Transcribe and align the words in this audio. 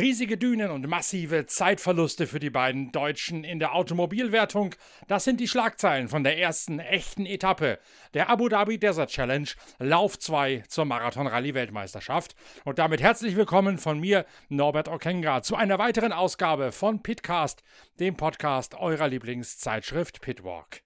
Riesige 0.00 0.38
Dünen 0.38 0.70
und 0.70 0.88
massive 0.88 1.44
Zeitverluste 1.44 2.26
für 2.26 2.40
die 2.40 2.48
beiden 2.48 2.90
Deutschen 2.90 3.44
in 3.44 3.58
der 3.58 3.74
Automobilwertung, 3.74 4.74
das 5.08 5.24
sind 5.24 5.40
die 5.40 5.46
Schlagzeilen 5.46 6.08
von 6.08 6.24
der 6.24 6.38
ersten 6.38 6.78
echten 6.78 7.26
Etappe 7.26 7.78
der 8.14 8.30
Abu 8.30 8.48
Dhabi 8.48 8.78
Desert 8.78 9.10
Challenge, 9.10 9.48
Lauf 9.78 10.18
2 10.18 10.62
zur 10.68 10.86
Marathon-Rallye-Weltmeisterschaft. 10.86 12.34
Und 12.64 12.78
damit 12.78 13.02
herzlich 13.02 13.36
willkommen 13.36 13.76
von 13.76 14.00
mir, 14.00 14.24
Norbert 14.48 14.88
Okenga, 14.88 15.42
zu 15.42 15.54
einer 15.54 15.78
weiteren 15.78 16.12
Ausgabe 16.12 16.72
von 16.72 17.02
Pitcast, 17.02 17.62
dem 17.98 18.16
Podcast 18.16 18.76
eurer 18.76 19.06
Lieblingszeitschrift 19.06 20.22
Pitwalk. 20.22 20.80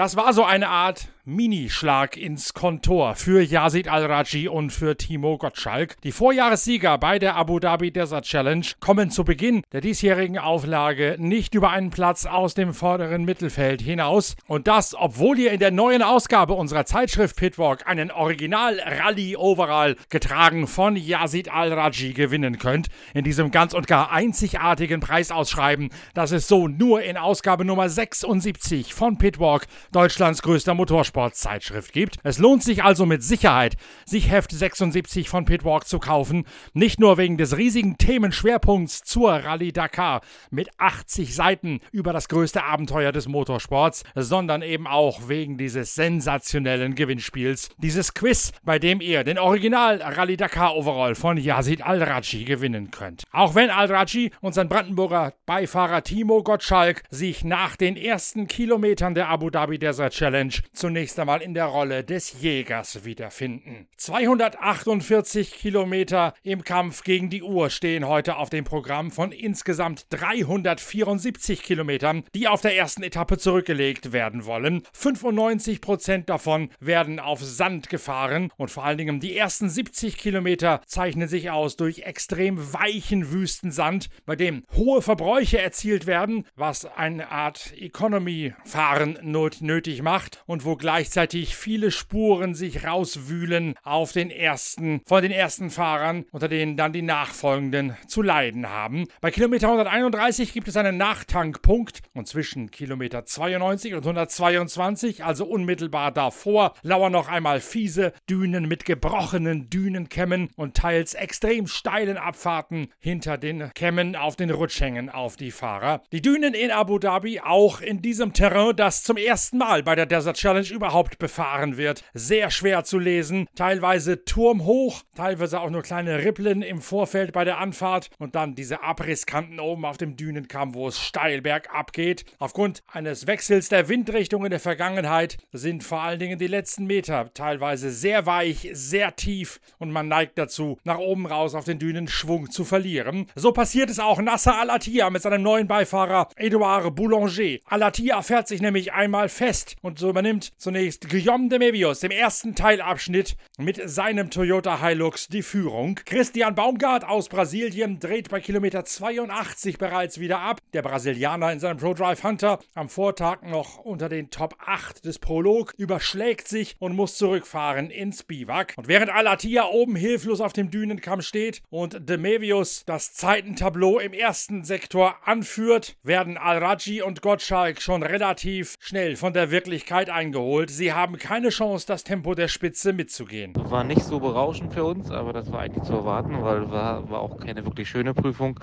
Das 0.00 0.16
war 0.16 0.32
so 0.32 0.44
eine 0.44 0.70
Art 0.70 1.08
Minischlag 1.26 2.16
ins 2.16 2.54
Kontor 2.54 3.14
für 3.14 3.42
Yazid 3.42 3.88
Al-Raji 3.88 4.48
und 4.48 4.70
für 4.70 4.96
Timo 4.96 5.36
Gottschalk. 5.36 6.00
Die 6.02 6.12
Vorjahressieger 6.12 6.96
bei 6.96 7.18
der 7.18 7.36
Abu 7.36 7.58
Dhabi 7.58 7.90
Desert 7.90 8.24
Challenge 8.24 8.64
kommen 8.80 9.10
zu 9.10 9.24
Beginn 9.24 9.62
der 9.72 9.82
diesjährigen 9.82 10.38
Auflage 10.38 11.16
nicht 11.18 11.54
über 11.54 11.70
einen 11.70 11.90
Platz 11.90 12.24
aus 12.24 12.54
dem 12.54 12.72
vorderen 12.72 13.26
Mittelfeld 13.26 13.82
hinaus. 13.82 14.34
Und 14.46 14.66
das, 14.66 14.94
obwohl 14.98 15.38
ihr 15.38 15.52
in 15.52 15.60
der 15.60 15.70
neuen 15.70 16.00
Ausgabe 16.00 16.54
unserer 16.54 16.86
Zeitschrift 16.86 17.36
Pitwalk 17.36 17.86
einen 17.86 18.10
Original-Rallye-Overall 18.10 19.96
getragen 20.08 20.66
von 20.66 20.96
Yazid 20.96 21.52
Al-Raji 21.52 22.14
gewinnen 22.14 22.56
könnt. 22.56 22.88
In 23.12 23.24
diesem 23.24 23.50
ganz 23.50 23.74
und 23.74 23.86
gar 23.86 24.10
einzigartigen 24.10 25.00
Preisausschreiben, 25.00 25.90
das 26.14 26.32
es 26.32 26.48
so 26.48 26.66
nur 26.66 27.02
in 27.02 27.18
Ausgabe 27.18 27.66
Nummer 27.66 27.90
76 27.90 28.94
von 28.94 29.18
Pitwalk, 29.18 29.66
Deutschlands 29.92 30.40
größter 30.40 30.72
Motorsport 30.72 31.09
Motorsportzeitschrift 31.10 31.92
gibt. 31.92 32.16
Es 32.22 32.38
lohnt 32.38 32.62
sich 32.62 32.84
also 32.84 33.06
mit 33.06 33.22
Sicherheit, 33.22 33.76
sich 34.04 34.30
Heft 34.30 34.52
76 34.52 35.28
von 35.28 35.44
Pitwalk 35.44 35.86
zu 35.86 35.98
kaufen. 35.98 36.44
Nicht 36.72 37.00
nur 37.00 37.18
wegen 37.18 37.36
des 37.36 37.56
riesigen 37.56 37.98
Themenschwerpunkts 37.98 39.02
zur 39.02 39.32
Rallye 39.32 39.72
Dakar 39.72 40.20
mit 40.50 40.68
80 40.78 41.34
Seiten 41.34 41.80
über 41.92 42.12
das 42.12 42.28
größte 42.28 42.64
Abenteuer 42.64 43.12
des 43.12 43.28
Motorsports, 43.28 44.04
sondern 44.14 44.62
eben 44.62 44.86
auch 44.86 45.28
wegen 45.28 45.58
dieses 45.58 45.94
sensationellen 45.94 46.94
Gewinnspiels. 46.94 47.70
Dieses 47.78 48.14
Quiz, 48.14 48.52
bei 48.64 48.78
dem 48.78 49.00
ihr 49.00 49.24
den 49.24 49.38
Original 49.38 50.00
Rallye 50.02 50.36
Dakar 50.36 50.76
Overall 50.76 51.14
von 51.14 51.36
Yazid 51.36 51.82
Al-Raji 51.82 52.44
gewinnen 52.44 52.90
könnt. 52.90 53.24
Auch 53.32 53.54
wenn 53.54 53.70
Al-Raji 53.70 54.30
und 54.40 54.54
sein 54.54 54.68
Brandenburger 54.68 55.34
Beifahrer 55.46 56.02
Timo 56.02 56.42
Gottschalk 56.42 57.02
sich 57.10 57.44
nach 57.44 57.76
den 57.76 57.96
ersten 57.96 58.46
Kilometern 58.46 59.14
der 59.14 59.28
Abu 59.28 59.50
Dhabi 59.50 59.78
Desert 59.78 60.12
Challenge 60.12 60.52
zunächst 60.72 60.99
zunächst 61.00 61.18
einmal 61.18 61.40
in 61.40 61.54
der 61.54 61.64
Rolle 61.64 62.04
des 62.04 62.42
Jägers 62.42 63.06
wiederfinden. 63.06 63.88
248 63.96 65.54
Kilometer 65.54 66.34
im 66.42 66.62
Kampf 66.62 67.04
gegen 67.04 67.30
die 67.30 67.42
Uhr 67.42 67.70
stehen 67.70 68.06
heute 68.06 68.36
auf 68.36 68.50
dem 68.50 68.64
Programm 68.64 69.10
von 69.10 69.32
insgesamt 69.32 70.04
374 70.10 71.62
Kilometern, 71.62 72.24
die 72.34 72.48
auf 72.48 72.60
der 72.60 72.76
ersten 72.76 73.02
Etappe 73.02 73.38
zurückgelegt 73.38 74.12
werden 74.12 74.44
wollen. 74.44 74.82
95 74.92 75.80
Prozent 75.80 76.28
davon 76.28 76.68
werden 76.80 77.18
auf 77.18 77.40
Sand 77.42 77.88
gefahren 77.88 78.50
und 78.58 78.70
vor 78.70 78.84
allen 78.84 78.98
Dingen 78.98 79.20
die 79.20 79.34
ersten 79.34 79.70
70 79.70 80.18
Kilometer 80.18 80.82
zeichnen 80.84 81.28
sich 81.28 81.50
aus 81.50 81.76
durch 81.76 82.00
extrem 82.00 82.74
weichen 82.74 83.32
Wüstensand, 83.32 84.10
bei 84.26 84.36
dem 84.36 84.64
hohe 84.76 85.00
Verbräuche 85.00 85.62
erzielt 85.62 86.04
werden, 86.06 86.44
was 86.56 86.84
eine 86.84 87.30
Art 87.30 87.72
Economy-Fahren 87.74 89.18
nötig 89.22 90.02
macht 90.02 90.42
und 90.44 90.66
wo 90.66 90.76
gleich 90.76 90.89
gleichzeitig 90.90 91.54
viele 91.54 91.92
Spuren 91.92 92.56
sich 92.56 92.84
rauswühlen 92.84 93.74
auf 93.84 94.10
den 94.10 94.28
ersten, 94.28 95.02
von 95.06 95.22
den 95.22 95.30
ersten 95.30 95.70
Fahrern, 95.70 96.24
unter 96.32 96.48
denen 96.48 96.76
dann 96.76 96.92
die 96.92 97.02
nachfolgenden 97.02 97.96
zu 98.08 98.22
leiden 98.22 98.68
haben. 98.68 99.06
Bei 99.20 99.30
Kilometer 99.30 99.68
131 99.68 100.52
gibt 100.52 100.66
es 100.66 100.76
einen 100.76 100.96
Nachtankpunkt 100.96 102.00
und 102.12 102.26
zwischen 102.26 102.72
Kilometer 102.72 103.24
92 103.24 103.94
und 103.94 104.00
122, 104.00 105.22
also 105.24 105.44
unmittelbar 105.44 106.10
davor, 106.10 106.74
lauern 106.82 107.12
noch 107.12 107.28
einmal 107.28 107.60
fiese 107.60 108.12
Dünen 108.28 108.66
mit 108.66 108.84
gebrochenen 108.84 109.70
Dünenkämmen 109.70 110.48
und 110.56 110.76
teils 110.76 111.14
extrem 111.14 111.68
steilen 111.68 112.16
Abfahrten 112.16 112.88
hinter 112.98 113.38
den 113.38 113.72
Kämmen 113.74 114.16
auf 114.16 114.34
den 114.34 114.50
Rutschhängen 114.50 115.08
auf 115.08 115.36
die 115.36 115.52
Fahrer. 115.52 116.02
Die 116.10 116.20
Dünen 116.20 116.52
in 116.52 116.72
Abu 116.72 116.98
Dhabi 116.98 117.38
auch 117.38 117.80
in 117.80 118.02
diesem 118.02 118.32
Terrain, 118.32 118.74
das 118.74 119.04
zum 119.04 119.16
ersten 119.16 119.58
Mal 119.58 119.84
bei 119.84 119.94
der 119.94 120.06
Desert 120.06 120.36
Challenge 120.36 120.79
überhaupt 120.80 121.18
befahren 121.18 121.76
wird. 121.76 122.02
Sehr 122.14 122.50
schwer 122.50 122.84
zu 122.84 122.98
lesen, 122.98 123.46
teilweise 123.54 124.24
turmhoch, 124.24 125.02
teilweise 125.14 125.60
auch 125.60 125.68
nur 125.68 125.82
kleine 125.82 126.24
Rippeln 126.24 126.62
im 126.62 126.80
Vorfeld 126.80 127.34
bei 127.34 127.44
der 127.44 127.58
Anfahrt 127.58 128.08
und 128.18 128.34
dann 128.34 128.54
diese 128.54 128.82
Abrisskanten 128.82 129.60
oben 129.60 129.84
auf 129.84 129.98
dem 129.98 130.16
Dünenkamm, 130.16 130.74
wo 130.74 130.88
es 130.88 130.98
steil 130.98 131.42
bergab 131.42 131.92
geht. 131.92 132.24
Aufgrund 132.38 132.82
eines 132.90 133.26
Wechsels 133.26 133.68
der 133.68 133.90
Windrichtung 133.90 134.42
in 134.46 134.50
der 134.50 134.58
Vergangenheit 134.58 135.36
sind 135.52 135.84
vor 135.84 136.00
allen 136.00 136.18
Dingen 136.18 136.38
die 136.38 136.46
letzten 136.46 136.86
Meter 136.86 137.30
teilweise 137.34 137.90
sehr 137.90 138.24
weich, 138.24 138.70
sehr 138.72 139.14
tief 139.16 139.60
und 139.76 139.90
man 139.90 140.08
neigt 140.08 140.38
dazu, 140.38 140.78
nach 140.84 140.98
oben 140.98 141.26
raus 141.26 141.54
auf 141.54 141.66
den 141.66 141.78
Dünen 141.78 142.08
Schwung 142.08 142.50
zu 142.50 142.64
verlieren. 142.64 143.26
So 143.34 143.52
passiert 143.52 143.90
es 143.90 143.98
auch 143.98 144.18
Nasser 144.18 144.58
Alatia 144.58 145.10
mit 145.10 145.20
seinem 145.20 145.42
neuen 145.42 145.68
Beifahrer 145.68 146.28
Edouard 146.36 146.94
Boulanger. 146.94 147.58
Alatia 147.66 148.22
fährt 148.22 148.48
sich 148.48 148.62
nämlich 148.62 148.94
einmal 148.94 149.28
fest 149.28 149.76
und 149.82 149.98
so 149.98 150.08
übernimmt 150.08 150.52
zunächst 150.56 150.69
zunächst 150.70 151.10
Guillaume 151.10 151.48
de 151.48 151.58
Mebius 151.58 152.04
im 152.04 152.12
ersten 152.12 152.54
Teilabschnitt 152.54 153.36
mit 153.58 153.80
seinem 153.90 154.30
Toyota 154.30 154.80
Hilux 154.80 155.26
die 155.26 155.42
Führung. 155.42 155.96
Christian 156.04 156.54
Baumgart 156.54 157.02
aus 157.02 157.28
Brasilien 157.28 157.98
dreht 157.98 158.28
bei 158.28 158.38
Kilometer 158.38 158.84
82 158.84 159.78
bereits 159.78 160.20
wieder 160.20 160.38
ab. 160.38 160.60
Der 160.72 160.82
Brasilianer 160.82 161.50
in 161.50 161.58
seinem 161.58 161.78
ProDrive 161.78 162.22
Hunter 162.22 162.60
am 162.76 162.88
Vortag 162.88 163.42
noch 163.42 163.78
unter 163.78 164.08
den 164.08 164.30
Top 164.30 164.54
8 164.64 165.04
des 165.04 165.18
Prolog 165.18 165.74
überschlägt 165.76 166.46
sich 166.46 166.76
und 166.78 166.94
muss 166.94 167.16
zurückfahren 167.16 167.90
ins 167.90 168.22
Biwak. 168.22 168.74
Und 168.76 168.86
während 168.86 169.10
Alatia 169.10 169.64
oben 169.64 169.96
hilflos 169.96 170.40
auf 170.40 170.52
dem 170.52 170.70
Dünenkamm 170.70 171.20
steht 171.20 171.62
und 171.70 172.08
de 172.08 172.16
Mevius 172.16 172.84
das 172.86 173.12
Zeitentableau 173.14 173.98
im 173.98 174.12
ersten 174.12 174.62
Sektor 174.62 175.16
anführt, 175.24 175.96
werden 176.04 176.38
Al-Raji 176.38 177.02
und 177.02 177.22
Gottschalk 177.22 177.82
schon 177.82 178.04
relativ 178.04 178.76
schnell 178.78 179.16
von 179.16 179.32
der 179.32 179.50
Wirklichkeit 179.50 180.10
eingeholt 180.10 180.59
sie 180.68 180.92
haben 180.92 181.16
keine 181.16 181.48
Chance, 181.48 181.86
das 181.86 182.04
Tempo 182.04 182.34
der 182.34 182.48
Spitze 182.48 182.92
mitzugehen. 182.92 183.54
War 183.56 183.84
nicht 183.84 184.02
so 184.02 184.20
berauschend 184.20 184.74
für 184.74 184.84
uns, 184.84 185.10
aber 185.10 185.32
das 185.32 185.50
war 185.50 185.60
eigentlich 185.60 185.84
zu 185.84 185.92
erwarten, 185.94 186.36
weil 186.42 186.70
war, 186.70 187.08
war 187.08 187.20
auch 187.20 187.38
keine 187.38 187.64
wirklich 187.64 187.88
schöne 187.88 188.12
Prüfung. 188.12 188.60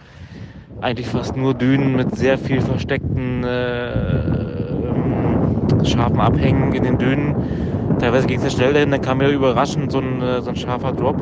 Eigentlich 0.81 1.07
fast 1.07 1.35
nur 1.35 1.55
Dünen 1.55 1.95
mit 1.95 2.15
sehr 2.15 2.37
viel 2.37 2.61
versteckten 2.61 3.43
äh, 3.43 3.93
ähm, 4.69 5.85
scharfen 5.85 6.19
Abhängen 6.19 6.73
in 6.73 6.83
den 6.83 6.97
Dünen. 6.99 7.35
Teilweise 7.99 8.27
ging 8.27 8.37
es 8.37 8.43
ja 8.43 8.49
schnell 8.51 8.73
dahin, 8.73 8.91
dann 8.91 9.01
kam 9.01 9.21
ja 9.21 9.29
überraschend 9.29 9.91
so 9.91 9.99
ein, 9.99 10.21
äh, 10.21 10.41
so 10.41 10.49
ein 10.49 10.55
scharfer 10.55 10.91
Drop. 10.91 11.17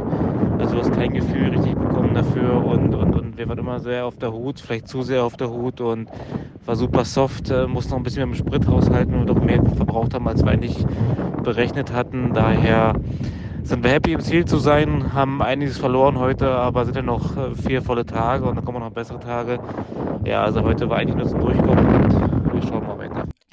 Also 0.60 0.76
du 0.76 0.82
hast 0.82 0.94
kein 0.94 1.14
Gefühl 1.14 1.50
richtig 1.50 1.76
bekommen 1.76 2.14
dafür 2.14 2.66
und, 2.66 2.94
und, 2.94 3.14
und 3.14 3.25
wir 3.38 3.48
waren 3.50 3.58
immer 3.58 3.80
sehr 3.80 4.06
auf 4.06 4.18
der 4.18 4.32
Hut, 4.32 4.60
vielleicht 4.60 4.88
zu 4.88 5.02
sehr 5.02 5.24
auf 5.24 5.36
der 5.36 5.50
Hut 5.50 5.82
und 5.82 6.10
war 6.66 6.76
super 6.76 7.06
soft, 7.06 7.52
äh, 7.52 7.68
musste 7.68 7.92
noch 7.92 7.98
ein 7.98 8.04
bisschen 8.04 8.30
mit 8.30 8.40
dem 8.40 8.46
Sprit 8.46 8.68
haushalten 8.68 9.14
und 9.16 9.28
doch 9.28 9.40
mehr 9.40 9.62
verbraucht 9.76 10.14
haben, 10.14 10.28
als 10.28 10.44
wir 10.44 10.52
eigentlich 10.52 10.86
berechnet 11.44 11.92
hatten. 11.94 12.34
Daher 12.34 12.94
sind 13.64 13.84
wir 13.84 13.92
happy 13.92 14.14
im 14.14 14.22
Ziel 14.22 14.46
zu 14.46 14.58
sein, 14.58 15.14
haben 15.14 15.42
einiges 15.42 15.78
verloren 15.78 16.18
heute, 16.20 16.50
aber 16.50 16.86
sind 16.86 16.96
ja 16.96 17.02
noch 17.02 17.36
äh, 17.38 17.56
vier 17.56 17.82
volle 17.82 18.06
Tage 18.06 18.46
und 18.46 18.56
dann 18.56 18.66
kommen 18.66 18.80
noch 18.80 18.92
bessere 18.92 19.20
Tage. 19.20 19.60
Ja, 20.24 20.44
also 20.44 20.64
heute 20.64 20.90
war 20.90 20.98
eigentlich 20.98 21.16
nur 21.16 21.28
zum 21.28 21.40
Durchkommen 21.42 21.86
und 21.86 22.54
wir 22.54 22.62
schauen 22.62 22.86
mal 22.86 22.98
weiter. 22.98 23.05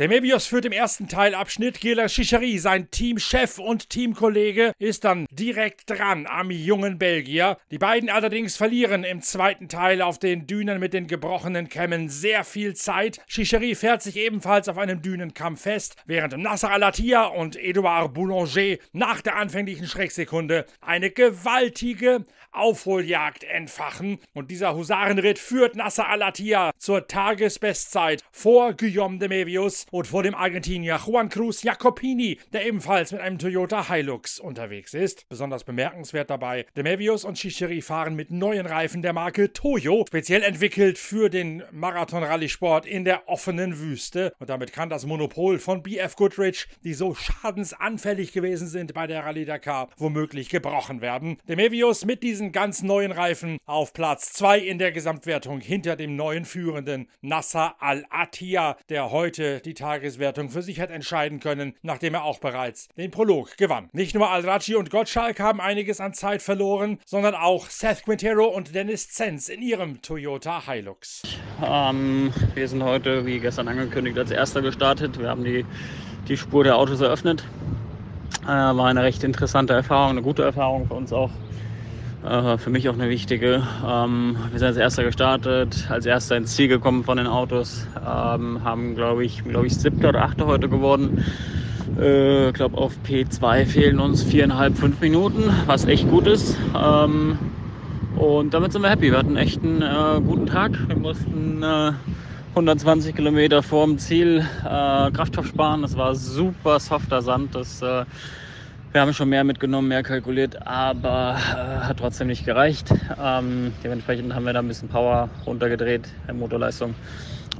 Der 0.02 0.08
Mebius 0.08 0.48
führt 0.48 0.64
im 0.64 0.72
ersten 0.72 1.06
Teilabschnitt. 1.06 1.80
Gela 1.80 2.08
Chicheri, 2.08 2.58
sein 2.58 2.90
Teamchef 2.90 3.60
und 3.60 3.88
Teamkollege, 3.88 4.72
ist 4.80 5.04
dann 5.04 5.28
direkt 5.30 5.88
dran 5.88 6.26
am 6.26 6.50
jungen 6.50 6.98
Belgier. 6.98 7.56
Die 7.70 7.78
beiden 7.78 8.10
allerdings 8.10 8.56
verlieren 8.56 9.04
im 9.04 9.22
zweiten 9.22 9.68
Teil 9.68 10.02
auf 10.02 10.18
den 10.18 10.48
Dünen 10.48 10.80
mit 10.80 10.92
den 10.92 11.06
gebrochenen 11.06 11.68
Kämmen 11.68 12.08
sehr 12.08 12.42
viel 12.42 12.74
Zeit. 12.74 13.20
Chicheri 13.28 13.76
fährt 13.76 14.02
sich 14.02 14.16
ebenfalls 14.16 14.68
auf 14.68 14.76
einem 14.76 15.02
Dünenkamm 15.02 15.56
fest, 15.56 15.94
während 16.04 16.36
Nasser 16.36 16.72
Alatia 16.72 17.26
und 17.26 17.54
Edouard 17.54 18.12
Boulanger 18.12 18.78
nach 18.92 19.20
der 19.20 19.36
anfänglichen 19.36 19.86
Schrecksekunde 19.86 20.66
eine 20.80 21.10
gewaltige 21.10 22.24
Aufholjagd 22.50 23.44
entfachen. 23.44 24.18
Und 24.34 24.50
dieser 24.50 24.74
Husarenritt 24.74 25.38
führt 25.38 25.74
Nasser 25.76 26.08
Alatia 26.08 26.72
zur 26.76 27.06
Tagesbestzeit 27.06 28.22
vor 28.30 28.74
Guillaume 28.74 29.18
de 29.18 29.28
Mevius 29.28 29.86
und 29.92 30.06
vor 30.06 30.22
dem 30.22 30.34
Argentinier 30.34 30.98
Juan 31.06 31.28
Cruz 31.28 31.62
Jacopini, 31.62 32.38
der 32.52 32.66
ebenfalls 32.66 33.12
mit 33.12 33.20
einem 33.20 33.38
Toyota 33.38 33.88
Hilux 33.88 34.40
unterwegs 34.40 34.94
ist. 34.94 35.28
Besonders 35.28 35.64
bemerkenswert 35.64 36.30
dabei, 36.30 36.64
De 36.74 36.82
Mevius 36.82 37.24
und 37.24 37.36
Chicheri 37.36 37.82
fahren 37.82 38.16
mit 38.16 38.30
neuen 38.30 38.64
Reifen 38.64 39.02
der 39.02 39.12
Marke 39.12 39.52
Toyo, 39.52 40.04
speziell 40.08 40.42
entwickelt 40.42 40.96
für 40.96 41.28
den 41.28 41.62
Marathon-Rallye-Sport 41.72 42.86
in 42.86 43.04
der 43.04 43.28
offenen 43.28 43.78
Wüste. 43.78 44.32
Und 44.38 44.48
damit 44.48 44.72
kann 44.72 44.88
das 44.88 45.04
Monopol 45.04 45.58
von 45.58 45.82
BF 45.82 46.16
Goodrich, 46.16 46.68
die 46.84 46.94
so 46.94 47.14
schadensanfällig 47.14 48.32
gewesen 48.32 48.68
sind 48.68 48.94
bei 48.94 49.06
der 49.06 49.26
Rallye 49.26 49.44
Dakar, 49.44 49.90
womöglich 49.98 50.48
gebrochen 50.48 51.02
werden. 51.02 51.36
De 51.46 51.56
Mevius 51.56 52.06
mit 52.06 52.22
diesen 52.22 52.52
ganz 52.52 52.82
neuen 52.82 53.12
Reifen 53.12 53.58
auf 53.66 53.92
Platz 53.92 54.32
2 54.32 54.58
in 54.58 54.78
der 54.78 54.92
Gesamtwertung 54.92 55.60
hinter 55.60 55.96
dem 55.96 56.16
neuen 56.16 56.46
Führenden 56.46 57.08
Nasser 57.20 57.76
Al-Attiyah, 57.78 58.78
der 58.88 59.10
heute 59.10 59.60
die 59.60 59.71
Tageswertung 59.74 60.50
für 60.50 60.62
sich 60.62 60.80
hat 60.80 60.90
entscheiden 60.90 61.40
können, 61.40 61.74
nachdem 61.82 62.14
er 62.14 62.24
auch 62.24 62.38
bereits 62.38 62.88
den 62.96 63.10
Prolog 63.10 63.56
gewann. 63.56 63.88
Nicht 63.92 64.14
nur 64.14 64.30
Al-Raji 64.30 64.74
und 64.74 64.90
Gottschalk 64.90 65.40
haben 65.40 65.60
einiges 65.60 66.00
an 66.00 66.14
Zeit 66.14 66.42
verloren, 66.42 66.98
sondern 67.06 67.34
auch 67.34 67.68
Seth 67.68 68.04
Quintero 68.04 68.46
und 68.46 68.74
Dennis 68.74 69.08
Zenz 69.10 69.48
in 69.48 69.62
ihrem 69.62 70.02
Toyota 70.02 70.66
Hilux. 70.66 71.22
Ähm, 71.64 72.32
wir 72.54 72.68
sind 72.68 72.82
heute, 72.82 73.26
wie 73.26 73.38
gestern 73.38 73.68
angekündigt, 73.68 74.18
als 74.18 74.30
Erster 74.30 74.62
gestartet. 74.62 75.18
Wir 75.18 75.28
haben 75.28 75.44
die, 75.44 75.64
die 76.28 76.36
Spur 76.36 76.64
der 76.64 76.76
Autos 76.76 77.00
eröffnet. 77.00 77.44
Äh, 78.44 78.46
war 78.48 78.86
eine 78.86 79.02
recht 79.02 79.22
interessante 79.24 79.72
Erfahrung, 79.72 80.10
eine 80.10 80.22
gute 80.22 80.42
Erfahrung 80.42 80.86
für 80.86 80.94
uns 80.94 81.12
auch. 81.12 81.30
Äh, 82.24 82.56
für 82.56 82.70
mich 82.70 82.88
auch 82.88 82.94
eine 82.94 83.08
wichtige. 83.08 83.66
Ähm, 83.84 84.36
wir 84.50 84.58
sind 84.58 84.68
als 84.68 84.76
Erster 84.76 85.02
gestartet, 85.02 85.86
als 85.88 86.06
Erster 86.06 86.36
ins 86.36 86.54
Ziel 86.54 86.68
gekommen 86.68 87.02
von 87.02 87.16
den 87.16 87.26
Autos. 87.26 87.86
Ähm, 87.96 88.62
haben, 88.62 88.94
glaube 88.94 89.24
ich, 89.24 89.42
glaube 89.42 89.66
ich, 89.66 89.74
siebter 89.74 90.10
oder 90.10 90.22
achter 90.22 90.46
heute 90.46 90.68
geworden. 90.68 91.24
Ich 91.96 92.02
äh, 92.02 92.52
glaube, 92.52 92.78
auf 92.78 92.94
P2 93.04 93.66
fehlen 93.66 93.98
uns 93.98 94.22
viereinhalb, 94.22 94.78
fünf 94.78 95.00
Minuten, 95.00 95.50
was 95.66 95.84
echt 95.84 96.08
gut 96.08 96.26
ist. 96.28 96.56
Ähm, 96.80 97.38
und 98.16 98.54
damit 98.54 98.72
sind 98.72 98.82
wir 98.82 98.90
happy. 98.90 99.10
Wir 99.10 99.18
hatten 99.18 99.36
echt 99.36 99.62
einen 99.62 99.82
äh, 99.82 100.20
guten 100.24 100.46
Tag. 100.46 100.78
Wir 100.86 100.96
mussten 100.96 101.62
äh, 101.62 101.92
120 102.50 103.16
Kilometer 103.16 103.64
vorm 103.64 103.98
Ziel 103.98 104.46
äh, 104.64 105.10
Kraftstoff 105.10 105.48
sparen. 105.48 105.82
Das 105.82 105.96
war 105.96 106.14
super 106.14 106.78
softer 106.78 107.20
Sand. 107.20 107.56
Das, 107.56 107.82
äh, 107.82 108.04
wir 108.92 109.00
haben 109.00 109.14
schon 109.14 109.30
mehr 109.30 109.42
mitgenommen, 109.42 109.88
mehr 109.88 110.02
kalkuliert, 110.02 110.66
aber 110.66 111.36
äh, 111.38 111.86
hat 111.86 111.98
trotzdem 111.98 112.26
nicht 112.26 112.44
gereicht. 112.44 112.92
Ähm, 113.18 113.72
dementsprechend 113.82 114.34
haben 114.34 114.44
wir 114.44 114.52
da 114.52 114.58
ein 114.58 114.68
bisschen 114.68 114.88
Power 114.88 115.30
runtergedreht, 115.46 116.08
Motorleistung. 116.32 116.94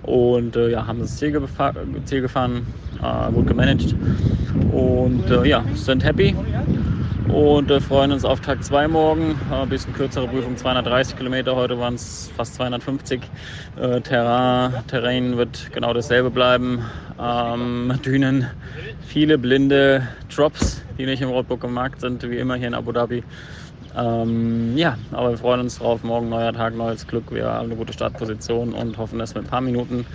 Und 0.02 0.56
äh, 0.56 0.70
ja, 0.70 0.86
haben 0.86 0.98
das 0.98 1.16
Ziel, 1.16 1.40
Ziel 2.04 2.20
gefahren, 2.20 2.66
äh, 3.02 3.32
gut 3.32 3.46
gemanagt. 3.46 3.94
Und 4.72 5.30
äh, 5.30 5.44
ja, 5.46 5.64
sind 5.74 6.04
happy 6.04 6.34
und 7.32 7.70
äh, 7.70 7.80
freuen 7.80 8.12
uns 8.12 8.24
auf 8.24 8.40
Tag 8.40 8.62
2 8.62 8.88
morgen. 8.88 9.40
Ein 9.50 9.64
äh, 9.64 9.66
bisschen 9.66 9.94
kürzere 9.94 10.28
Prüfung, 10.28 10.56
230 10.56 11.16
Kilometer. 11.16 11.56
Heute 11.56 11.78
waren 11.78 11.94
es 11.94 12.30
fast 12.36 12.54
250. 12.56 13.22
Äh, 13.80 14.00
Terrain, 14.02 14.74
Terrain 14.86 15.36
wird 15.38 15.70
genau 15.72 15.94
dasselbe 15.94 16.30
bleiben. 16.30 16.84
Ähm, 17.18 17.98
Dünen, 18.04 18.50
viele 19.06 19.38
blinde 19.38 20.06
Drops, 20.34 20.82
die 20.98 21.06
nicht 21.06 21.22
im 21.22 21.30
Roadbook 21.30 21.64
im 21.64 21.72
Markt 21.72 22.00
sind, 22.00 22.28
wie 22.28 22.36
immer 22.36 22.56
hier 22.56 22.68
in 22.68 22.74
Abu 22.74 22.92
Dhabi. 22.92 23.24
Ähm, 23.96 24.76
ja, 24.76 24.96
aber 25.12 25.30
wir 25.30 25.38
freuen 25.38 25.60
uns 25.60 25.78
drauf. 25.78 26.02
Morgen 26.02 26.28
neuer 26.28 26.52
Tag, 26.52 26.74
neues 26.74 27.06
Glück. 27.06 27.32
Wir 27.32 27.46
haben 27.46 27.66
eine 27.66 27.76
gute 27.76 27.92
Startposition 27.92 28.72
und 28.72 28.98
hoffen, 28.98 29.18
dass 29.18 29.34
wir 29.34 29.42
ein 29.42 29.48
paar 29.48 29.60
Minuten 29.60 30.06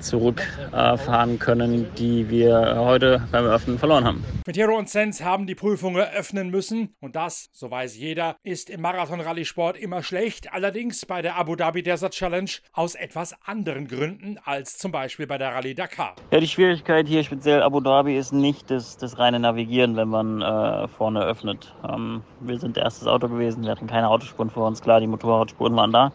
zurückfahren 0.00 1.34
äh, 1.34 1.38
können, 1.38 1.86
die 1.96 2.28
wir 2.30 2.76
heute 2.76 3.22
beim 3.30 3.44
Öffnen 3.44 3.78
verloren 3.78 4.04
haben. 4.04 4.24
Quintero 4.44 4.76
und 4.76 4.88
Sens 4.88 5.22
haben 5.22 5.46
die 5.46 5.54
Prüfung 5.54 5.96
eröffnen 5.96 6.50
müssen 6.50 6.94
und 7.00 7.16
das, 7.16 7.48
so 7.52 7.70
weiß 7.70 7.96
jeder, 7.96 8.36
ist 8.42 8.70
im 8.70 8.80
Marathon-Rallye-Sport 8.80 9.76
immer 9.76 10.02
schlecht. 10.02 10.52
Allerdings 10.52 11.06
bei 11.06 11.22
der 11.22 11.36
Abu 11.36 11.56
Dhabi 11.56 11.82
Desert 11.82 12.12
Challenge 12.12 12.50
aus 12.72 12.94
etwas 12.94 13.34
anderen 13.44 13.86
Gründen 13.86 14.38
als 14.44 14.78
zum 14.78 14.92
Beispiel 14.92 15.26
bei 15.26 15.38
der 15.38 15.54
Rallye 15.54 15.74
Dakar. 15.74 16.16
Ja, 16.30 16.40
die 16.40 16.48
Schwierigkeit 16.48 17.06
hier 17.06 17.22
speziell 17.22 17.62
Abu 17.62 17.80
Dhabi 17.80 18.16
ist 18.16 18.32
nicht 18.32 18.70
das, 18.70 18.96
das 18.96 19.18
reine 19.18 19.38
Navigieren, 19.38 19.96
wenn 19.96 20.08
man 20.08 20.40
äh, 20.40 20.88
vorne 20.88 21.24
öffnet. 21.24 21.74
Ähm, 21.88 22.22
wir 22.40 22.58
sind 22.58 22.76
erstes 22.76 23.06
Auto 23.06 23.19
gewesen, 23.28 23.62
wir 23.64 23.70
hatten 23.70 23.86
keine 23.86 24.08
Autospuren 24.08 24.50
vor 24.50 24.66
uns, 24.66 24.80
klar, 24.80 25.00
die 25.00 25.06
Motorradspuren 25.06 25.74
waren 25.76 25.92
da. 25.92 26.12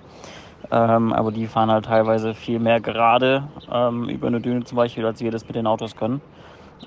Ähm, 0.72 1.14
aber 1.14 1.32
die 1.32 1.48
fahren 1.48 1.70
halt 1.70 1.86
teilweise 1.86 2.34
viel 2.34 2.60
mehr 2.60 2.80
gerade 2.80 3.48
ähm, 3.72 4.10
über 4.10 4.28
eine 4.28 4.42
Düne 4.42 4.64
zum 4.64 4.78
Beispiel, 4.78 5.06
als 5.06 5.22
wir 5.22 5.32
das 5.32 5.48
mit 5.48 5.56
den 5.56 5.68
Autos 5.68 5.96
können. 5.96 6.22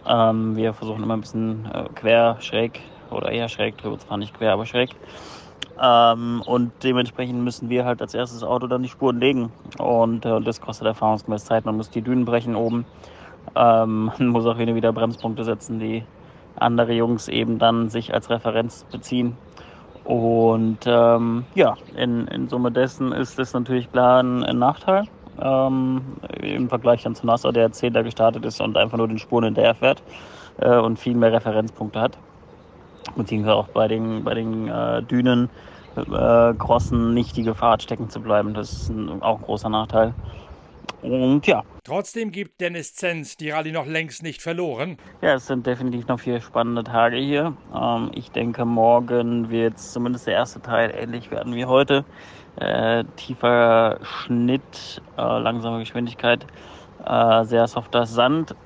Ähm, 0.07 0.57
wir 0.57 0.75
versuchen 0.75 1.03
immer 1.03 1.17
ein 1.17 1.21
bisschen 1.21 1.67
äh, 1.73 1.85
quer, 1.95 2.39
schräg 2.41 2.81
oder 3.11 3.31
eher 3.31 3.49
schräg 3.49 3.79
drüber 3.79 3.99
zu 3.99 4.07
fahren, 4.07 4.21
nicht 4.21 4.35
quer, 4.35 4.53
aber 4.53 4.67
schräg. 4.67 4.91
Ähm, 5.81 6.43
und 6.45 6.73
dementsprechend 6.83 7.43
müssen 7.43 7.69
wir 7.69 7.85
halt 7.85 8.03
als 8.03 8.15
erstes 8.15 8.43
Auto 8.43 8.67
dann 8.67 8.83
die 8.83 8.89
Spuren 8.89 9.21
legen. 9.21 9.53
Und 9.79 10.25
äh, 10.25 10.41
das 10.41 10.61
kostet 10.61 10.87
erfahrungsgemäß 10.89 11.45
Zeit. 11.45 11.65
Man 11.65 11.77
muss 11.77 11.91
die 11.91 12.03
Dünen 12.03 12.25
brechen 12.25 12.57
oben. 12.57 12.85
Ähm, 13.55 14.11
man 14.19 14.29
muss 14.29 14.47
auch 14.47 14.59
wieder 14.59 14.93
Bremspunkte 14.93 15.45
setzen, 15.45 15.79
die 15.79 16.05
andere 16.57 16.93
Jungs 16.93 17.29
eben 17.29 17.59
dann 17.59 17.89
sich 17.89 18.13
als 18.13 18.31
Referenz 18.31 18.85
beziehen. 18.91 19.39
Und 20.09 20.79
ähm, 20.87 21.45
ja, 21.55 21.77
in, 21.95 22.27
in 22.29 22.49
Summe 22.49 22.73
dessen 22.73 23.13
ist 23.13 23.39
es 23.39 23.53
natürlich 23.53 23.93
klar 23.93 24.23
ein, 24.23 24.43
ein 24.43 24.59
Nachteil. 24.59 25.05
Ähm, 25.39 26.01
Im 26.41 26.71
Vergleich 26.71 27.03
dann 27.03 27.15
zu 27.15 27.27
Nasser, 27.27 27.53
der 27.53 27.73
Zehnter 27.73 28.03
gestartet 28.03 28.47
ist 28.47 28.63
und 28.63 28.79
einfach 28.79 28.97
nur 28.97 29.07
den 29.07 29.19
Spuren 29.19 29.45
hinterher 29.45 29.75
fährt 29.75 30.03
äh, 30.61 30.79
und 30.79 30.99
viel 30.99 31.15
mehr 31.15 31.35
Referenzpunkte 31.35 32.01
hat. 32.01 32.17
Beziehungsweise 33.17 33.55
auch 33.55 33.69
bei 33.69 33.87
den, 33.87 34.25
bei 34.25 34.33
den 34.33 34.69
äh, 34.69 35.03
Dünen, 35.03 35.51
äh, 35.95 36.55
Crossen 36.55 37.13
nicht 37.13 37.37
die 37.37 37.43
Gefahr 37.43 37.73
hat, 37.73 37.83
stecken 37.83 38.09
zu 38.09 38.21
bleiben. 38.21 38.55
Das 38.55 38.73
ist 38.73 38.89
ein, 38.89 39.21
auch 39.21 39.41
ein 39.41 39.45
großer 39.45 39.69
Nachteil. 39.69 40.15
Und 41.03 41.47
ja. 41.47 41.63
Trotzdem 41.85 42.33
gibt 42.33 42.61
Dennis 42.61 42.95
Zenz 42.95 43.37
die 43.37 43.51
Rallye 43.51 43.73
noch 43.73 43.87
längst 43.87 44.23
nicht 44.23 44.43
verloren. 44.43 44.99
Ja, 45.23 45.35
es 45.35 45.47
sind 45.47 45.67
definitiv 45.67 46.07
noch 46.09 46.21
vier 46.21 46.41
spannende 46.41 46.85
Tage 46.85 47.17
hier. 47.17 47.57
Ähm, 47.75 48.11
ich 48.15 48.31
denke, 48.31 48.65
morgen 48.65 49.51
wird 49.51 49.79
zumindest 49.79 50.27
der 50.27 50.35
erste 50.35 50.61
Teil 50.61 50.93
ähnlich 50.95 51.31
werden 51.31 51.55
wie 51.55 51.65
heute. 51.65 52.05
Äh, 52.57 53.05
tiefer 53.17 53.99
Schnitt, 54.03 55.01
äh, 55.17 55.39
langsame 55.39 55.79
Geschwindigkeit, 55.79 56.45
äh, 57.07 57.45
sehr 57.45 57.69
softer 57.69 58.05
Sand. 58.07 58.57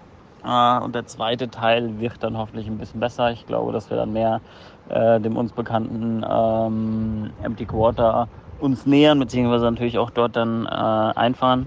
Äh, 0.44 0.78
und 0.80 0.94
der 0.94 1.06
zweite 1.06 1.50
Teil 1.50 2.00
wird 2.00 2.22
dann 2.22 2.36
hoffentlich 2.38 2.66
ein 2.66 2.78
bisschen 2.78 3.00
besser. 3.00 3.30
Ich 3.30 3.46
glaube, 3.46 3.72
dass 3.72 3.90
wir 3.90 3.98
dann 3.98 4.12
mehr 4.12 4.40
äh, 4.88 5.20
dem 5.20 5.36
uns 5.36 5.52
bekannten 5.52 6.24
ähm, 6.28 7.30
Empty 7.42 7.66
Quarter 7.66 8.28
uns 8.58 8.86
nähern, 8.86 9.18
beziehungsweise 9.18 9.64
natürlich 9.64 9.98
auch 9.98 10.10
dort 10.10 10.36
dann 10.36 10.66
äh, 10.66 10.68
einfahren. 10.68 11.66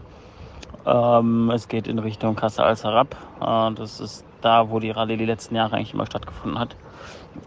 Ähm, 0.85 1.51
es 1.53 1.67
geht 1.67 1.87
in 1.87 1.99
Richtung 1.99 2.35
Kasse 2.35 2.63
als 2.63 2.83
herab. 2.83 3.15
Äh, 3.41 3.73
das 3.75 3.99
ist 3.99 4.25
da, 4.41 4.69
wo 4.69 4.79
die 4.79 4.91
Rallye 4.91 5.17
die 5.17 5.25
letzten 5.25 5.55
Jahre 5.55 5.75
eigentlich 5.75 5.93
immer 5.93 6.05
stattgefunden 6.05 6.59
hat. 6.59 6.75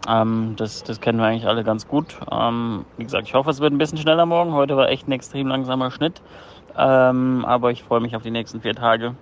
Ähm, 0.07 0.53
das, 0.57 0.83
das 0.83 0.99
kennen 0.99 1.19
wir 1.19 1.25
eigentlich 1.25 1.47
alle 1.47 1.63
ganz 1.63 1.87
gut. 1.87 2.17
Ähm, 2.31 2.85
wie 2.97 3.03
gesagt, 3.03 3.27
ich 3.27 3.33
hoffe, 3.33 3.49
es 3.49 3.59
wird 3.59 3.73
ein 3.73 3.77
bisschen 3.77 3.97
schneller 3.97 4.25
morgen. 4.25 4.53
Heute 4.53 4.75
war 4.75 4.89
echt 4.89 5.07
ein 5.07 5.11
extrem 5.11 5.47
langsamer 5.47 5.91
Schnitt. 5.91 6.21
Ähm, 6.77 7.45
aber 7.45 7.71
ich 7.71 7.83
freue 7.83 7.99
mich 7.99 8.15
auf 8.15 8.23
die 8.23 8.31
nächsten 8.31 8.61
vier 8.61 8.75
Tage. 8.75 9.15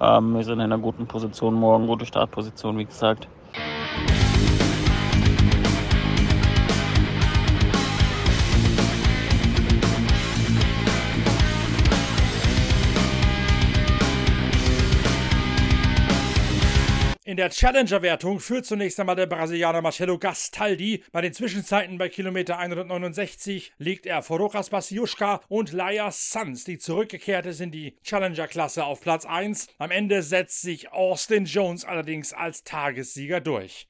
Ähm, 0.00 0.34
wir 0.34 0.44
sind 0.44 0.54
in 0.54 0.60
einer 0.60 0.78
guten 0.78 1.06
Position 1.06 1.54
morgen, 1.54 1.86
gute 1.86 2.06
Startposition, 2.06 2.78
wie 2.78 2.84
gesagt. 2.84 3.28
In 17.28 17.36
der 17.36 17.50
Challenger-Wertung 17.50 18.40
führt 18.40 18.64
zunächst 18.64 18.98
einmal 18.98 19.14
der 19.14 19.26
Brasilianer 19.26 19.82
Marcelo 19.82 20.18
Gastaldi. 20.18 21.04
Bei 21.12 21.20
den 21.20 21.34
Zwischenzeiten 21.34 21.98
bei 21.98 22.08
Kilometer 22.08 22.58
169 22.58 23.74
liegt 23.76 24.06
er 24.06 24.22
vor 24.22 24.38
Rojas 24.38 24.70
Basiuszka 24.70 25.42
und 25.48 25.72
Laia 25.72 26.10
Sanz, 26.10 26.64
die 26.64 26.78
zurückgekehrt 26.78 27.44
ist 27.44 27.60
in 27.60 27.70
die 27.70 27.98
Challenger-Klasse 28.02 28.82
auf 28.86 29.02
Platz 29.02 29.26
1. 29.26 29.68
Am 29.76 29.90
Ende 29.90 30.22
setzt 30.22 30.62
sich 30.62 30.90
Austin 30.90 31.44
Jones 31.44 31.84
allerdings 31.84 32.32
als 32.32 32.64
Tagessieger 32.64 33.42
durch. 33.42 33.86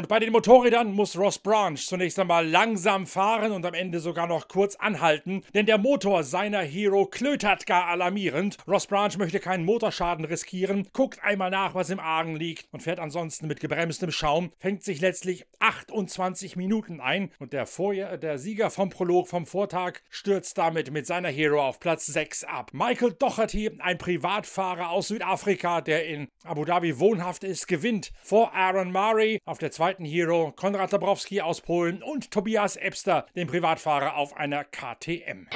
Und 0.00 0.08
bei 0.08 0.18
den 0.18 0.32
Motorrädern 0.32 0.94
muss 0.94 1.14
Ross 1.18 1.38
Branch 1.38 1.76
zunächst 1.76 2.18
einmal 2.18 2.48
langsam 2.48 3.06
fahren 3.06 3.52
und 3.52 3.66
am 3.66 3.74
Ende 3.74 4.00
sogar 4.00 4.26
noch 4.26 4.48
kurz 4.48 4.74
anhalten, 4.76 5.42
denn 5.52 5.66
der 5.66 5.76
Motor 5.76 6.24
seiner 6.24 6.62
Hero 6.62 7.04
klötert 7.04 7.66
gar 7.66 7.86
alarmierend. 7.88 8.56
Ross 8.66 8.86
Branch 8.86 9.14
möchte 9.18 9.40
keinen 9.40 9.66
Motorschaden 9.66 10.24
riskieren, 10.24 10.88
guckt 10.94 11.22
einmal 11.22 11.50
nach, 11.50 11.74
was 11.74 11.90
im 11.90 12.00
Argen 12.00 12.34
liegt 12.34 12.66
und 12.72 12.82
fährt 12.82 12.98
ansonsten 12.98 13.46
mit 13.46 13.60
gebremstem 13.60 14.10
Schaum, 14.10 14.52
fängt 14.56 14.84
sich 14.84 15.02
letztlich 15.02 15.44
28 15.58 16.56
Minuten 16.56 17.02
ein 17.02 17.30
und 17.38 17.52
der, 17.52 17.66
Vorjahr, 17.66 18.16
der 18.16 18.38
Sieger 18.38 18.70
vom 18.70 18.88
Prolog 18.88 19.28
vom 19.28 19.44
Vortag 19.44 19.98
stürzt 20.08 20.56
damit 20.56 20.90
mit 20.90 21.06
seiner 21.06 21.28
Hero 21.28 21.62
auf 21.62 21.78
Platz 21.78 22.06
6 22.06 22.44
ab. 22.44 22.70
Michael 22.72 23.12
Doherty, 23.12 23.72
ein 23.80 23.98
Privatfahrer 23.98 24.88
aus 24.88 25.08
Südafrika, 25.08 25.82
der 25.82 26.06
in 26.06 26.28
Abu 26.44 26.64
Dhabi 26.64 26.98
wohnhaft 26.98 27.44
ist, 27.44 27.68
gewinnt 27.68 28.12
vor 28.22 28.54
Aaron 28.54 28.92
Murray 28.92 29.38
auf 29.44 29.58
der 29.58 29.70
zweiten 29.70 29.89
Hero, 29.98 30.52
Konrad 30.54 30.92
Dabrowski 30.92 31.40
aus 31.40 31.60
Polen 31.60 32.02
und 32.02 32.30
Tobias 32.30 32.76
Ebster, 32.76 33.26
dem 33.34 33.48
Privatfahrer 33.48 34.16
auf 34.16 34.36
einer 34.36 34.64
KTM. 34.64 35.46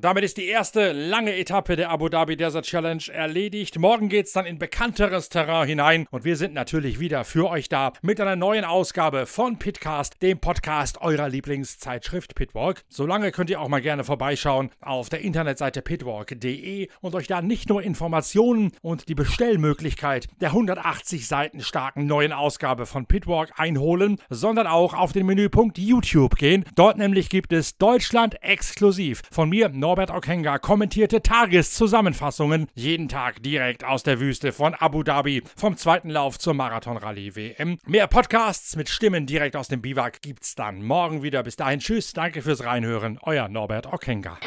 Damit 0.00 0.22
ist 0.22 0.36
die 0.36 0.46
erste 0.46 0.92
lange 0.92 1.34
Etappe 1.36 1.74
der 1.74 1.90
Abu 1.90 2.08
Dhabi 2.08 2.36
Desert 2.36 2.64
Challenge 2.66 3.02
erledigt. 3.12 3.78
Morgen 3.78 4.08
geht 4.08 4.26
es 4.26 4.32
dann 4.32 4.46
in 4.46 4.58
bekannteres 4.58 5.28
Terrain 5.28 5.66
hinein 5.66 6.06
und 6.10 6.24
wir 6.24 6.36
sind 6.36 6.54
natürlich 6.54 7.00
wieder 7.00 7.24
für 7.24 7.48
euch 7.48 7.68
da 7.68 7.92
mit 8.02 8.20
einer 8.20 8.36
neuen 8.36 8.64
Ausgabe 8.64 9.26
von 9.26 9.58
Pitcast, 9.58 10.22
dem 10.22 10.38
Podcast 10.38 11.00
eurer 11.00 11.28
Lieblingszeitschrift 11.28 12.34
Pitwalk. 12.34 12.82
Solange 12.88 13.32
könnt 13.32 13.50
ihr 13.50 13.60
auch 13.60 13.68
mal 13.68 13.80
gerne 13.80 14.04
vorbeischauen 14.04 14.70
auf 14.80 15.08
der 15.08 15.22
Internetseite 15.22 15.82
pitwalk.de 15.82 16.88
und 17.00 17.14
euch 17.14 17.26
da 17.26 17.42
nicht 17.42 17.68
nur 17.68 17.82
Informationen 17.82 18.72
und 18.82 19.08
die 19.08 19.14
Bestellmöglichkeit 19.14 20.28
der 20.40 20.50
180 20.50 21.26
Seiten 21.26 21.60
starken 21.60 22.06
neuen 22.06 22.32
Ausgabe 22.32 22.86
von 22.86 23.06
Pitwalk 23.06 23.52
einholen, 23.56 24.18
sondern 24.30 24.66
auch 24.66 24.94
auf 24.94 25.12
den 25.12 25.26
Menüpunkt 25.26 25.78
YouTube 25.78 26.36
gehen. 26.36 26.64
Dort 26.74 26.98
nämlich 26.98 27.30
gibt 27.30 27.52
es 27.52 27.78
Deutschland 27.78 28.42
exklusiv 28.42 29.22
von 29.30 29.48
mir, 29.48 29.68
Norbert 29.98 30.16
Okenga 30.16 30.58
kommentierte 30.60 31.22
Tageszusammenfassungen 31.22 32.68
jeden 32.76 33.08
Tag 33.08 33.42
direkt 33.42 33.82
aus 33.82 34.04
der 34.04 34.20
Wüste 34.20 34.52
von 34.52 34.74
Abu 34.74 35.02
Dhabi 35.02 35.42
vom 35.56 35.76
zweiten 35.76 36.08
Lauf 36.08 36.38
zur 36.38 36.54
Marathon-Rallye 36.54 37.34
WM. 37.34 37.78
Mehr 37.84 38.06
Podcasts 38.06 38.76
mit 38.76 38.88
Stimmen 38.88 39.26
direkt 39.26 39.56
aus 39.56 39.66
dem 39.66 39.82
Biwak 39.82 40.22
gibt's 40.22 40.54
dann 40.54 40.84
morgen 40.84 41.24
wieder. 41.24 41.42
Bis 41.42 41.56
dahin, 41.56 41.80
tschüss, 41.80 42.12
danke 42.12 42.42
fürs 42.42 42.64
Reinhören, 42.64 43.18
euer 43.22 43.48
Norbert 43.48 43.92
Okenga. 43.92 44.38